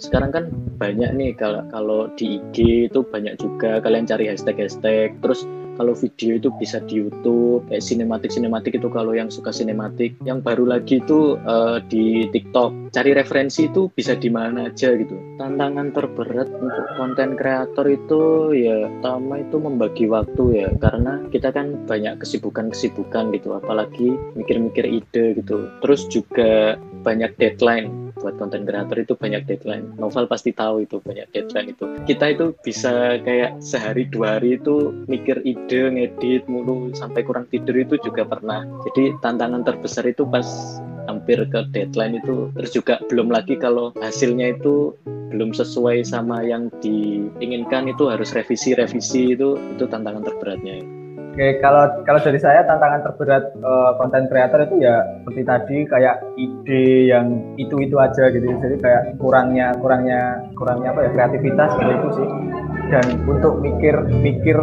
sekarang 0.00 0.30
kan 0.32 0.44
banyak 0.80 1.14
nih 1.14 1.30
kalau 1.36 1.62
kalau 1.70 2.00
di 2.16 2.40
IG 2.40 2.88
itu 2.90 3.04
banyak 3.04 3.38
juga 3.38 3.78
kalian 3.84 4.08
cari 4.08 4.26
hashtag-hashtag. 4.30 5.20
Terus 5.20 5.44
kalau 5.76 5.96
video 5.96 6.36
itu 6.36 6.48
bisa 6.60 6.80
di 6.84 7.00
YouTube 7.00 7.64
kayak 7.68 7.84
sinematik 7.84 8.30
sinematik 8.32 8.76
itu 8.76 8.88
kalau 8.92 9.12
yang 9.16 9.32
suka 9.32 9.54
sinematik. 9.54 10.16
Yang 10.24 10.38
baru 10.44 10.64
lagi 10.68 11.00
itu 11.00 11.36
eh, 11.40 11.78
di 11.88 12.28
TikTok. 12.28 12.92
Cari 12.92 13.10
referensi 13.16 13.68
itu 13.68 13.88
bisa 13.92 14.12
di 14.18 14.28
mana 14.28 14.68
aja 14.68 14.92
gitu. 14.92 15.16
Tantangan 15.40 15.94
terberat 15.96 16.48
untuk 16.52 16.86
konten 17.00 17.38
kreator 17.38 17.86
itu 17.88 18.52
ya 18.52 18.88
pertama 19.00 19.40
itu 19.40 19.56
membagi 19.56 20.04
waktu 20.10 20.42
ya. 20.52 20.68
Karena 20.76 21.24
kita 21.32 21.54
kan 21.54 21.88
banyak 21.88 22.20
kesibukan-kesibukan 22.20 23.32
gitu. 23.36 23.56
Apalagi 23.56 24.16
mikir-mikir 24.36 24.84
ide 24.84 25.40
gitu. 25.40 25.68
Terus 25.80 26.04
juga 26.12 26.76
banyak 27.02 27.34
deadline 27.40 28.01
buat 28.22 28.38
konten 28.38 28.62
kreator 28.62 29.02
itu 29.02 29.18
banyak 29.18 29.44
deadline. 29.44 29.90
Novel 29.98 30.30
pasti 30.30 30.54
tahu 30.54 30.86
itu 30.86 31.02
banyak 31.02 31.26
deadline 31.34 31.74
itu. 31.74 31.84
Kita 32.06 32.30
itu 32.30 32.54
bisa 32.62 33.18
kayak 33.20 33.58
sehari 33.58 34.06
dua 34.06 34.38
hari 34.38 34.62
itu 34.62 34.94
mikir 35.10 35.42
ide 35.42 35.90
ngedit 35.90 36.46
mulu 36.46 36.94
sampai 36.94 37.26
kurang 37.26 37.50
tidur 37.50 37.74
itu 37.74 37.98
juga 38.00 38.22
pernah. 38.22 38.62
Jadi 38.86 39.18
tantangan 39.18 39.66
terbesar 39.66 40.06
itu 40.06 40.22
pas 40.22 40.46
hampir 41.10 41.42
ke 41.50 41.66
deadline 41.74 42.22
itu. 42.22 42.48
Terus 42.54 42.70
juga 42.70 42.94
belum 43.10 43.34
lagi 43.34 43.58
kalau 43.58 43.90
hasilnya 43.98 44.54
itu 44.54 44.94
belum 45.32 45.56
sesuai 45.56 46.04
sama 46.04 46.44
yang 46.44 46.68
diinginkan 46.84 47.88
itu 47.88 48.06
harus 48.12 48.36
revisi-revisi 48.36 49.32
itu 49.32 49.56
itu 49.56 49.84
tantangan 49.88 50.20
terberatnya 50.28 51.01
Oke, 51.32 51.56
kalau 51.64 51.88
kalau 52.04 52.20
dari 52.20 52.36
saya 52.36 52.60
tantangan 52.68 53.08
terberat 53.08 53.56
eh, 53.56 53.90
konten 53.96 54.28
kreator 54.28 54.68
itu 54.68 54.84
ya 54.84 55.00
seperti 55.24 55.42
tadi 55.48 55.76
kayak 55.88 56.20
ide 56.36 57.08
yang 57.08 57.56
itu-itu 57.56 57.96
aja 57.96 58.28
gitu. 58.28 58.52
Jadi 58.52 58.76
kayak 58.76 59.16
kurangnya 59.16 59.72
kurangnya 59.80 60.44
kurangnya 60.52 60.92
apa 60.92 61.08
ya 61.08 61.10
kreativitas 61.16 61.72
gitu 61.80 61.88
itu 61.88 62.08
sih. 62.20 62.28
Dan 62.92 63.04
untuk 63.24 63.64
mikir 63.64 63.96
mikir 64.12 64.60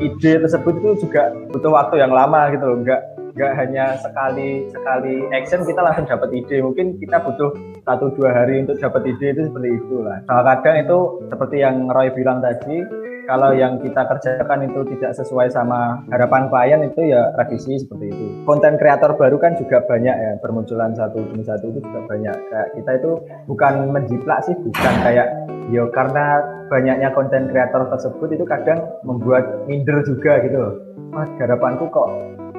ide 0.00 0.32
tersebut 0.40 0.80
itu 0.80 1.04
juga 1.04 1.36
butuh 1.52 1.76
waktu 1.76 2.00
yang 2.00 2.16
lama 2.16 2.48
gitu 2.48 2.64
loh. 2.64 2.80
Enggak 2.80 3.00
nggak 3.36 3.52
hanya 3.52 4.00
sekali 4.00 4.64
sekali 4.72 5.20
action 5.36 5.68
kita 5.68 5.84
langsung 5.84 6.08
dapat 6.08 6.32
ide 6.32 6.64
mungkin 6.64 6.96
kita 6.96 7.20
butuh 7.20 7.52
satu 7.84 8.08
dua 8.16 8.32
hari 8.32 8.64
untuk 8.64 8.80
dapat 8.80 9.04
ide 9.12 9.36
itu 9.36 9.52
seperti 9.52 9.68
itulah 9.76 10.24
kalau 10.24 10.42
kadang 10.48 10.76
itu 10.80 10.98
seperti 11.28 11.56
yang 11.60 11.84
Roy 11.92 12.08
bilang 12.16 12.40
tadi 12.40 12.80
kalau 13.26 13.50
yang 13.52 13.82
kita 13.82 14.06
kerjakan 14.06 14.70
itu 14.70 14.86
tidak 14.96 15.12
sesuai 15.18 15.50
sama 15.50 16.00
harapan 16.14 16.46
klien 16.46 16.80
itu 16.86 17.10
ya 17.10 17.34
revisi 17.34 17.74
seperti 17.82 18.14
itu. 18.14 18.26
Konten 18.46 18.78
kreator 18.78 19.18
baru 19.18 19.36
kan 19.36 19.58
juga 19.58 19.82
banyak 19.84 20.14
ya, 20.14 20.32
bermunculan 20.38 20.94
satu 20.94 21.26
demi 21.26 21.42
satu 21.42 21.74
itu 21.74 21.82
juga 21.82 22.06
banyak. 22.06 22.36
Kayak 22.48 22.68
kita 22.78 22.90
itu 23.02 23.10
bukan 23.50 23.74
menjiplak 23.90 24.46
sih, 24.46 24.54
bukan 24.54 24.94
kayak 25.02 25.28
yo 25.74 25.90
karena 25.90 26.40
banyaknya 26.70 27.10
konten 27.12 27.50
kreator 27.50 27.90
tersebut 27.90 28.38
itu 28.38 28.46
kadang 28.46 28.78
membuat 29.02 29.66
minder 29.66 30.00
juga 30.06 30.38
gitu 30.46 30.56
loh. 30.56 30.74
Mas 31.10 31.30
harapanku 31.42 31.90
kok 31.90 32.08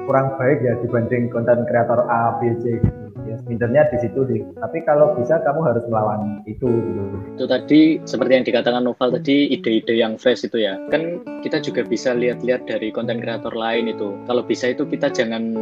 kurang 0.04 0.36
baik 0.36 0.60
ya 0.64 0.76
dibanding 0.84 1.32
konten 1.32 1.64
kreator 1.68 2.04
A, 2.08 2.36
B, 2.40 2.52
C 2.60 2.76
gitu. 2.76 2.97
Ya, 3.48 3.56
mindernya 3.56 3.88
di 3.88 3.96
situ 4.04 4.20
sih. 4.28 4.44
Tapi 4.60 4.84
kalau 4.84 5.16
bisa 5.16 5.40
kamu 5.40 5.64
harus 5.64 5.84
melawan 5.88 6.44
itu 6.44 6.68
gitu. 6.68 7.02
itu 7.38 7.44
tadi 7.48 7.80
seperti 8.04 8.32
yang 8.36 8.44
dikatakan 8.44 8.84
Noval 8.84 9.14
tadi 9.16 9.48
ide-ide 9.48 9.96
yang 9.96 10.20
fresh 10.20 10.44
itu 10.44 10.60
ya 10.60 10.76
kan 10.92 11.24
kita 11.40 11.64
juga 11.64 11.86
bisa 11.86 12.12
lihat-lihat 12.12 12.68
dari 12.68 12.92
konten 12.92 13.24
kreator 13.24 13.54
lain 13.56 13.88
itu 13.88 14.12
kalau 14.28 14.44
bisa 14.44 14.74
itu 14.74 14.84
kita 14.84 15.08
jangan 15.08 15.54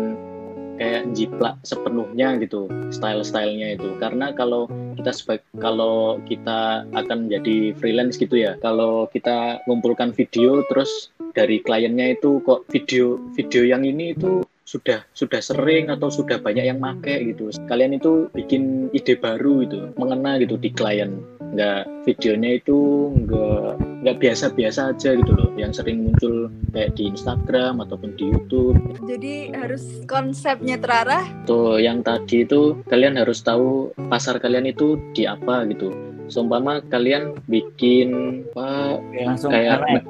kayak 0.80 1.08
jiplak 1.14 1.56
sepenuhnya 1.62 2.36
gitu 2.42 2.68
style-stylenya 2.90 3.76
itu 3.78 3.96
karena 4.02 4.32
kalau 4.34 4.66
kita 4.96 5.12
sebagai 5.12 5.46
kalau 5.60 6.20
kita 6.26 6.84
akan 6.92 7.28
jadi 7.30 7.76
freelance 7.76 8.18
gitu 8.18 8.36
ya 8.40 8.58
kalau 8.60 9.08
kita 9.12 9.60
ngumpulkan 9.68 10.12
video 10.12 10.64
terus 10.68 11.12
dari 11.32 11.60
kliennya 11.60 12.16
itu 12.16 12.40
kok 12.44 12.64
video 12.72 13.20
video 13.36 13.62
yang 13.64 13.84
ini 13.84 14.16
itu 14.16 14.44
sudah 14.66 15.06
sudah 15.14 15.38
sering 15.38 15.94
atau 15.94 16.10
sudah 16.10 16.42
banyak 16.42 16.66
yang 16.66 16.82
make 16.82 17.06
gitu. 17.06 17.54
Kalian 17.70 17.94
itu 17.94 18.26
bikin 18.34 18.90
ide 18.90 19.14
baru 19.14 19.62
gitu 19.62 19.94
mengena 19.94 20.42
gitu 20.42 20.58
di 20.58 20.74
klien. 20.74 21.22
Nggak 21.54 21.86
videonya 22.02 22.58
itu 22.58 22.78
nggak 23.14 23.70
nggak 24.02 24.16
biasa-biasa 24.18 24.90
aja 24.90 25.14
gitu 25.14 25.32
loh. 25.38 25.54
Yang 25.54 25.80
sering 25.80 26.10
muncul 26.10 26.50
kayak 26.74 26.98
di 26.98 27.14
Instagram 27.14 27.78
ataupun 27.78 28.18
di 28.18 28.26
YouTube. 28.26 28.76
Jadi 29.06 29.54
harus 29.54 30.02
konsepnya 30.10 30.76
terarah. 30.82 31.22
tuh 31.46 31.78
yang 31.78 32.02
tadi 32.02 32.42
itu 32.42 32.82
kalian 32.90 33.14
harus 33.22 33.46
tahu 33.46 33.94
pasar 34.10 34.42
kalian 34.42 34.66
itu 34.66 34.98
di 35.14 35.30
apa 35.30 35.62
gitu. 35.70 35.94
Seumpama 36.26 36.82
kalian 36.90 37.38
bikin 37.46 38.42
apa 38.50 38.98
langsung 39.14 39.54
kayak 39.54 40.02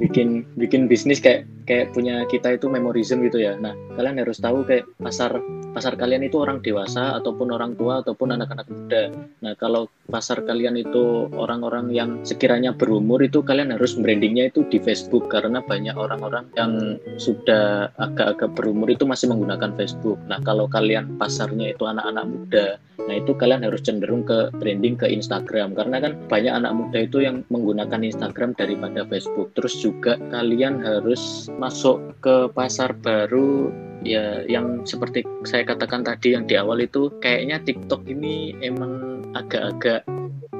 bikin 0.00 0.48
bikin 0.56 0.88
bisnis 0.88 1.20
kayak 1.20 1.44
kayak 1.66 1.92
punya 1.92 2.24
kita 2.30 2.54
itu 2.56 2.70
memorism 2.70 3.26
gitu 3.26 3.42
ya. 3.42 3.58
Nah, 3.58 3.74
kalian 3.98 4.22
harus 4.22 4.38
tahu 4.38 4.62
kayak 4.64 4.86
pasar 5.02 5.36
pasar 5.76 5.92
kalian 5.92 6.24
itu 6.24 6.40
orang 6.40 6.64
dewasa 6.64 7.20
ataupun 7.20 7.52
orang 7.52 7.76
tua 7.76 8.00
ataupun 8.00 8.32
anak-anak 8.32 8.64
muda. 8.72 9.12
Nah, 9.44 9.52
kalau 9.60 9.92
pasar 10.08 10.40
kalian 10.40 10.80
itu 10.80 11.28
orang-orang 11.36 11.92
yang 11.92 12.24
sekiranya 12.24 12.72
berumur 12.72 13.20
itu 13.20 13.44
kalian 13.44 13.76
harus 13.76 13.92
brandingnya 13.92 14.48
itu 14.48 14.64
di 14.72 14.80
Facebook 14.80 15.28
karena 15.28 15.60
banyak 15.60 15.92
orang-orang 15.92 16.48
yang 16.56 16.96
sudah 17.20 17.92
agak-agak 18.00 18.56
berumur 18.56 18.88
itu 18.88 19.04
masih 19.04 19.28
menggunakan 19.28 19.76
Facebook. 19.76 20.16
Nah, 20.24 20.40
kalau 20.40 20.64
kalian 20.64 21.20
pasarnya 21.20 21.76
itu 21.76 21.84
anak-anak 21.84 22.24
muda, 22.24 22.66
nah 23.04 23.12
itu 23.12 23.36
kalian 23.36 23.60
harus 23.68 23.84
cenderung 23.84 24.24
ke 24.24 24.48
branding 24.56 24.96
ke 24.96 25.12
Instagram 25.12 25.76
karena 25.76 26.00
kan 26.00 26.16
banyak 26.32 26.56
anak 26.56 26.72
muda 26.72 27.04
itu 27.04 27.20
yang 27.20 27.44
menggunakan 27.52 28.00
Instagram 28.00 28.56
daripada 28.56 29.04
Facebook. 29.04 29.52
Terus 29.52 29.76
juga 29.76 30.16
kalian 30.32 30.80
harus 30.80 31.52
masuk 31.60 32.16
ke 32.24 32.48
pasar 32.56 32.96
baru 32.96 33.68
ya 34.06 34.46
yang 34.46 34.86
seperti 34.86 35.26
saya 35.42 35.66
katakan 35.66 36.06
tadi 36.06 36.38
yang 36.38 36.46
di 36.46 36.54
awal 36.54 36.78
itu 36.78 37.10
kayaknya 37.18 37.58
TikTok 37.66 38.06
ini 38.06 38.54
emang 38.62 39.22
agak-agak 39.34 40.06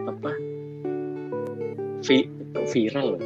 apa 0.06 0.32
vi- 2.02 2.30
viral 2.74 3.16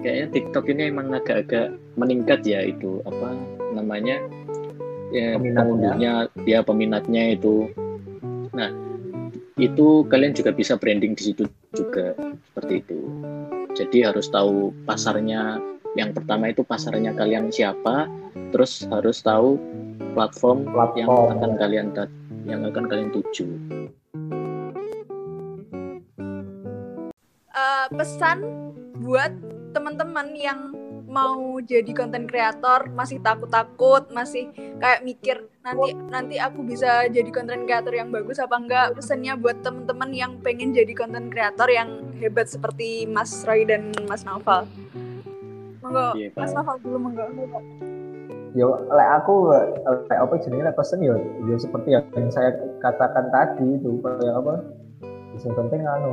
kayaknya 0.00 0.26
TikTok 0.32 0.64
ini 0.70 0.88
emang 0.88 1.12
agak-agak 1.12 1.74
meningkat 1.98 2.40
ya 2.46 2.64
itu 2.64 3.02
apa 3.04 3.36
namanya 3.76 4.16
ya 5.10 5.36
Peminatnya. 5.36 5.58
pengunduhnya 5.58 6.12
ya 6.46 6.58
peminatnya 6.64 7.22
itu. 7.34 7.68
Nah 8.54 8.70
itu 9.60 10.06
kalian 10.08 10.32
juga 10.32 10.54
bisa 10.56 10.80
branding 10.80 11.12
di 11.12 11.22
situ 11.30 11.44
juga 11.76 12.16
seperti 12.50 12.80
itu. 12.80 13.00
Jadi 13.76 13.98
harus 14.06 14.26
tahu 14.30 14.72
pasarnya. 14.88 15.60
Yang 15.98 16.22
pertama 16.22 16.54
itu 16.54 16.62
pasarnya 16.62 17.10
kalian 17.18 17.50
siapa 17.50 18.06
terus 18.50 18.84
harus 18.90 19.22
tahu 19.22 19.56
platform, 20.14 20.66
yang 20.98 21.06
Platform. 21.08 21.30
akan 21.38 21.50
kalian 21.58 21.86
yang 22.44 22.60
akan 22.66 22.84
kalian 22.90 23.10
tuju 23.14 23.46
Eh, 27.50 27.86
pesan 27.92 28.38
buat 29.02 29.32
teman-teman 29.74 30.32
yang 30.38 30.60
mau 31.10 31.58
jadi 31.58 31.90
konten 31.90 32.30
kreator 32.30 32.86
masih 32.94 33.18
takut-takut 33.18 34.06
masih 34.14 34.54
kayak 34.78 35.02
mikir 35.02 35.42
nanti 35.66 35.90
nanti 36.06 36.36
aku 36.38 36.62
bisa 36.62 37.10
jadi 37.10 37.26
konten 37.34 37.66
kreator 37.66 37.90
yang 37.90 38.14
bagus 38.14 38.38
apa 38.38 38.54
enggak 38.54 38.86
pesannya 38.94 39.34
buat 39.34 39.58
teman-teman 39.66 40.10
yang 40.14 40.32
pengen 40.38 40.70
jadi 40.70 40.94
konten 40.94 41.26
kreator 41.26 41.66
yang 41.66 42.14
hebat 42.22 42.46
seperti 42.46 43.10
Mas 43.10 43.42
Roy 43.42 43.66
dan 43.66 43.90
Mas 44.06 44.22
Naufal 44.22 44.70
monggo 45.82 46.14
Iya, 46.14 46.30
Mas. 46.38 46.54
Naufal 46.54 46.78
dulu 46.78 46.96
monggo 47.02 47.26
yo 48.56 48.82
lek 48.90 49.08
aku 49.22 49.54
lek 50.08 50.18
apa 50.18 50.34
jenenge 50.42 50.66
lek 50.66 50.76
pesen 50.76 51.00
yo 51.02 51.14
yo 51.46 51.54
seperti 51.56 51.94
yang 51.94 52.30
saya 52.34 52.50
katakan 52.82 53.30
tadi 53.30 53.78
itu 53.78 54.00
kayak 54.02 54.34
apa? 54.42 54.54
Yang 55.36 55.54
penting 55.56 55.82
anu 55.86 56.12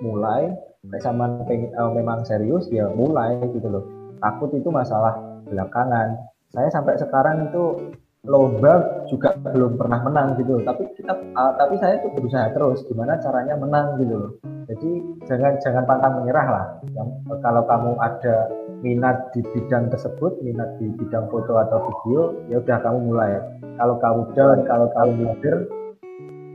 mulai 0.00 0.54
lek 0.86 1.02
sama 1.02 1.42
eh, 1.50 1.90
memang 1.92 2.22
serius 2.22 2.70
ya 2.70 2.86
mulai 2.94 3.36
gitu 3.50 3.66
loh. 3.66 3.84
Takut 4.22 4.50
itu 4.54 4.70
masalah 4.70 5.18
belakangan. 5.50 6.16
Saya 6.54 6.68
sampai 6.72 6.96
sekarang 6.96 7.50
itu 7.50 7.92
lomba 8.26 9.06
juga 9.06 9.38
belum 9.38 9.78
pernah 9.78 10.02
menang 10.02 10.28
gitu 10.42 10.60
tapi 10.66 10.86
kita 10.98 11.14
eh, 11.14 11.52
tapi 11.56 11.74
saya 11.78 12.02
tuh 12.02 12.10
berusaha 12.14 12.50
terus 12.52 12.82
gimana 12.90 13.18
caranya 13.22 13.54
menang 13.54 13.96
gitu 14.02 14.14
loh 14.14 14.30
jadi 14.66 14.90
jangan 15.30 15.52
jangan 15.62 15.84
pantang 15.86 16.14
menyerah 16.22 16.46
lah 16.50 16.66
yang, 16.90 17.08
kalau 17.38 17.62
kamu 17.70 17.94
ada 18.02 18.50
minat 18.84 19.32
di 19.32 19.40
bidang 19.54 19.88
tersebut, 19.88 20.42
minat 20.44 20.76
di 20.76 20.90
bidang 20.94 21.30
foto 21.32 21.56
atau 21.56 21.80
video, 21.86 22.36
ya 22.52 22.60
udah 22.60 22.78
kamu 22.82 22.98
mulai. 23.08 23.40
Kalau 23.76 23.96
kamu 24.00 24.20
down, 24.36 24.58
kalau 24.68 24.86
kamu 24.92 25.12
minder, 25.22 25.56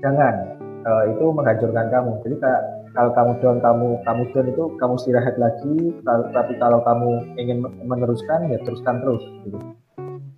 jangan. 0.03 0.35
Eh, 0.81 1.03
itu 1.13 1.23
menghancurkan 1.29 1.87
kamu. 1.93 2.11
Jadi 2.25 2.35
kayak 2.41 2.61
kalau 2.97 3.11
kamu 3.13 3.31
down, 3.41 3.57
kamu 3.61 3.87
kamu 4.03 4.21
down 4.33 4.47
itu 4.49 4.63
kamu 4.81 4.93
istirahat 4.97 5.35
lagi. 5.37 5.75
Tapi 6.07 6.53
kalau 6.57 6.79
kamu 6.81 7.09
ingin 7.37 7.57
meneruskan, 7.85 8.49
ya 8.49 8.57
teruskan 8.65 9.01
terus. 9.01 9.23
Gitu. 9.45 9.57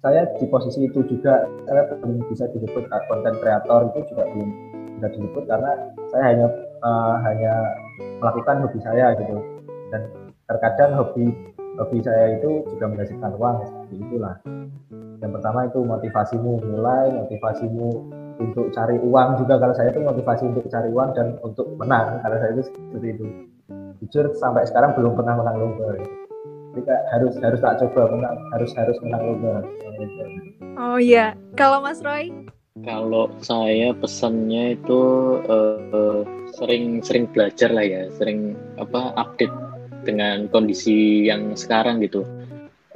Saya 0.03 0.27
di 0.36 0.45
posisi 0.51 0.83
itu 0.83 1.00
juga, 1.07 1.48
saya 1.63 1.88
belum 1.95 2.27
bisa 2.27 2.43
disebut 2.51 2.91
konten 3.07 3.33
kreator 3.39 3.88
itu 3.95 4.03
juga 4.12 4.27
belum 4.36 4.50
bisa 5.00 5.07
disebut 5.15 5.43
karena 5.48 5.72
saya 6.12 6.24
hanya 6.36 6.48
eh, 6.83 7.15
hanya 7.24 7.53
melakukan 8.19 8.67
hobi 8.67 8.79
saya 8.83 9.15
gitu. 9.15 9.39
Dan 9.95 10.12
terkadang 10.51 11.00
hobi 11.00 11.31
hobi 11.79 11.98
saya 12.03 12.38
itu 12.38 12.67
juga 12.75 12.86
menghasilkan 12.91 13.31
uang 13.39 13.55
seperti 13.65 13.95
itulah 14.03 14.36
yang 15.24 15.31
pertama 15.31 15.65
itu 15.65 15.79
motivasimu 15.79 16.51
mulai 16.67 17.07
motivasimu 17.15 17.89
untuk 18.43 18.65
cari 18.75 19.00
uang 19.00 19.39
juga 19.39 19.55
kalau 19.55 19.72
saya 19.72 19.95
itu 19.95 20.03
motivasi 20.03 20.43
untuk 20.51 20.67
cari 20.67 20.89
uang 20.91 21.10
dan 21.15 21.39
untuk 21.39 21.67
menang 21.79 22.19
kalau 22.19 22.38
saya 22.38 22.51
itu 22.60 22.63
seperti 22.67 23.07
itu 23.15 23.25
jujur 24.03 24.25
sampai 24.36 24.67
sekarang 24.67 24.91
belum 25.00 25.15
pernah 25.15 25.39
menang 25.39 25.55
lomba 25.63 25.95
gitu. 25.95 26.23
Jadi 26.74 26.82
kayak 26.89 27.03
harus 27.13 27.34
harus 27.38 27.60
tak 27.62 27.77
coba 27.86 28.01
menang 28.10 28.38
harus 28.58 28.72
harus 28.74 28.98
menang 29.06 29.22
lomba 29.22 29.62
oh 30.82 30.98
iya 30.98 31.38
kalau 31.53 31.86
Mas 31.86 32.01
Roy 32.01 32.34
Kalau 32.82 33.30
saya 33.38 33.94
pesannya 33.94 34.82
itu 34.82 35.01
eh, 35.46 35.77
eh, 35.94 36.22
sering-sering 36.58 37.30
belajar 37.30 37.70
lah 37.70 37.86
ya, 37.86 38.10
sering 38.18 38.58
apa 38.82 39.13
update 39.13 39.53
dengan 40.10 40.50
kondisi 40.50 41.30
yang 41.30 41.53
sekarang 41.53 42.01
gitu. 42.01 42.25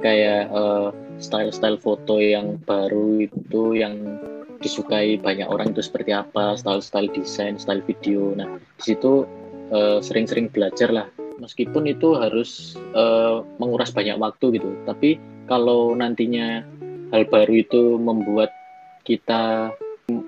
Kayak 0.02 0.50
eh, 0.50 0.90
style-style 1.22 1.78
foto 1.78 2.18
yang 2.18 2.58
baru 2.66 3.22
itu 3.22 3.78
yang 3.78 4.18
disukai 4.58 5.14
banyak 5.14 5.46
orang 5.46 5.70
itu 5.70 5.86
seperti 5.86 6.10
apa, 6.10 6.58
style-style 6.58 7.14
desain, 7.14 7.54
style 7.54 7.86
video. 7.86 8.34
Nah, 8.34 8.58
di 8.58 8.82
situ 8.82 9.30
eh, 9.70 10.02
sering-sering 10.02 10.50
belajar 10.50 10.90
lah. 10.90 11.06
Meskipun 11.38 11.86
itu 11.86 12.18
harus 12.18 12.74
eh, 12.94 13.38
menguras 13.62 13.94
banyak 13.94 14.18
waktu 14.18 14.58
gitu, 14.58 14.70
tapi 14.84 15.22
kalau 15.46 15.94
nantinya 15.94 16.66
hal 17.14 17.24
baru 17.30 17.62
itu 17.62 17.96
membuat 17.96 18.52
kita 19.06 19.72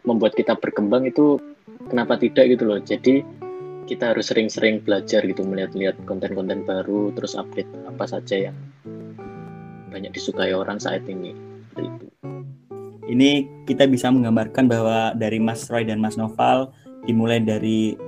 membuat 0.04 0.32
kita 0.32 0.56
berkembang 0.56 1.04
itu 1.04 1.36
kenapa 1.88 2.16
tidak 2.16 2.56
gitu 2.56 2.64
loh 2.68 2.80
jadi 2.80 3.24
kita 3.84 4.14
harus 4.14 4.30
sering-sering 4.32 4.80
belajar 4.80 5.24
gitu 5.24 5.42
melihat-lihat 5.42 5.98
konten-konten 6.06 6.62
baru 6.64 7.10
terus 7.12 7.34
update 7.34 7.68
apa 7.88 8.04
saja 8.06 8.48
yang 8.48 8.56
banyak 9.90 10.14
disukai 10.14 10.54
orang 10.54 10.78
saat 10.78 11.02
ini. 11.10 11.34
Ini 13.10 13.30
kita 13.66 13.90
bisa 13.90 14.06
menggambarkan 14.14 14.70
bahwa 14.70 15.10
dari 15.18 15.42
Mas 15.42 15.66
Roy 15.66 15.82
dan 15.82 15.98
Mas 15.98 16.14
Noval 16.14 16.70
dimulai 17.10 17.42
dari 17.42 17.98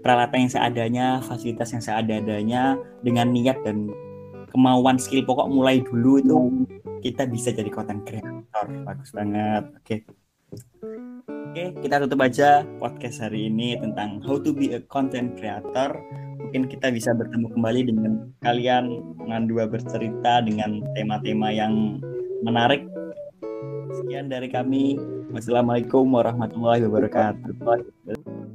peralatan 0.00 0.46
yang 0.46 0.52
seadanya, 0.52 1.06
fasilitas 1.24 1.74
yang 1.74 1.82
seadanya, 1.82 2.78
dengan 3.02 3.30
niat 3.34 3.58
dan 3.62 3.90
kemauan 4.50 4.96
skill 4.96 5.24
pokok 5.28 5.48
mulai 5.52 5.84
dulu 5.84 6.18
itu 6.20 6.38
kita 7.04 7.28
bisa 7.28 7.54
jadi 7.54 7.68
konten 7.70 8.02
kreator. 8.02 8.66
Bagus 8.86 9.10
banget. 9.14 9.64
Oke. 9.78 9.96
Oke, 11.48 11.64
kita 11.80 12.04
tutup 12.04 12.20
aja 12.20 12.62
podcast 12.76 13.24
hari 13.24 13.48
ini 13.48 13.76
tentang 13.80 14.20
how 14.24 14.36
to 14.36 14.52
be 14.52 14.76
a 14.76 14.80
content 14.88 15.36
creator. 15.36 15.96
Mungkin 16.38 16.70
kita 16.70 16.88
bisa 16.92 17.12
bertemu 17.12 17.52
kembali 17.52 17.80
dengan 17.92 18.12
kalian 18.40 18.84
dengan 19.20 19.48
dua 19.48 19.68
bercerita 19.68 20.44
dengan 20.44 20.80
tema-tema 20.96 21.52
yang 21.52 22.00
menarik 22.44 22.88
Sekian 23.98 24.28
dari 24.28 24.48
kami. 24.52 25.00
Wassalamualaikum 25.32 26.08
warahmatullahi 26.08 26.84
wabarakatuh. 26.86 28.47